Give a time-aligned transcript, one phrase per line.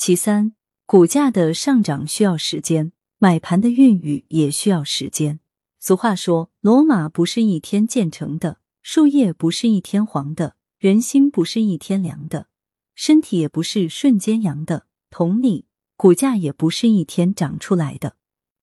[0.00, 0.54] 其三，
[0.86, 5.40] 股价的上涨需要时间，买盘的孕育也需要时间。
[5.78, 12.46] 俗话说，罗马不是一天建成的，树叶不是一天黄的，人心不是一天凉的，
[12.94, 14.86] 身体也不是瞬间阳的。
[15.10, 15.66] 同理，
[15.98, 18.16] 股价也不是一天长出来的。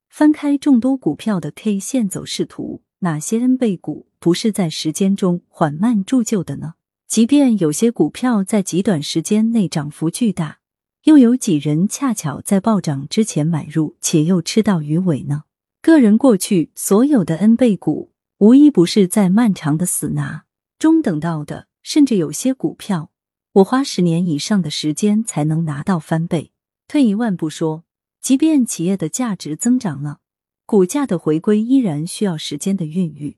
[0.09, 6.73] 翻开众多股票的 K 线走势图，哪些 N 倍股不是在时间中缓慢铸就的呢？
[7.07, 10.61] 即便有些股票在极短时间内涨幅巨大，
[11.07, 15.45] 又有几人恰巧在暴涨之前买入，且又吃到鱼尾呢？
[15.81, 20.43] 个人过去所有的 N 倍股，无一不是在漫长的死拿
[20.77, 23.09] 中等到的，甚至有些股票，
[23.53, 26.51] 我花十年以上的时间才能拿到翻倍。
[26.89, 27.85] 退一万步说，
[28.19, 30.19] 即便企业的价值增长了，
[30.65, 33.37] 股价的回归依然需要时间的孕育。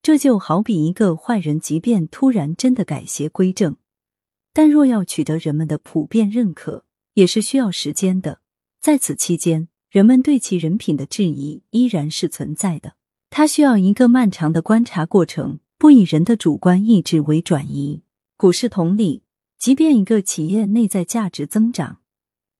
[0.00, 3.76] 这就好比一个坏人，即便突然真的改邪归正，
[4.54, 8.40] 但若要取得人们的普遍认可，也是需要时间的。
[8.80, 12.94] 在此期间，人们对其人品的质疑依然是存在的。
[13.28, 18.02] 它需要一个漫长的观察过程，不以人的主观意志为转移。
[18.36, 19.22] 股市同理，
[19.58, 21.98] 即便一个企业内在价值增长，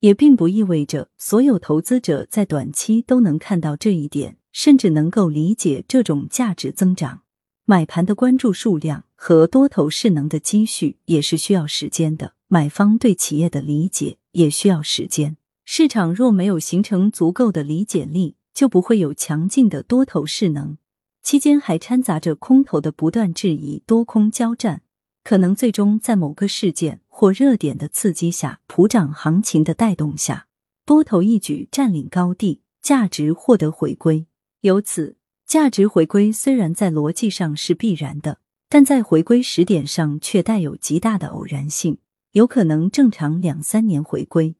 [0.00, 7.22] 也并不意味着所有投资者在短期都能看到这一点，甚至能够理解这种价值增长。
[7.64, 15.36] 买盘的关注数量和多头势能的积蓄也是需要时间的，买方对企业的理解也需要时间。
[15.64, 20.76] 市场若没有形成足够的理解力，就不会有强劲的多头势能。
[21.22, 24.82] 期间还掺杂着空头的不断质疑，多空交战，
[25.22, 30.46] 可能最终在某个事件或热点的刺激下，普涨行情的带动下，
[30.84, 34.26] 多头一举占领高地，价值获得回归。
[34.62, 35.16] 由此。
[35.46, 41.98] 价值回归虽然在逻辑上是必然的，但在回归时点上却带有极大的偶然性，
[42.32, 44.54] 有可能正常两三年回归，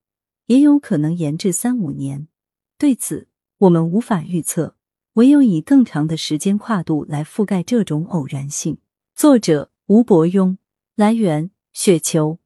[0.47, 2.27] 也有可能延至三五年。
[2.77, 4.75] 对此，我们无法预测，
[5.13, 8.79] 唯有以更长的时间跨度来覆盖这种偶然性。
[9.15, 10.57] 作者：吴伯庸，
[10.97, 12.41] 来源：雪球。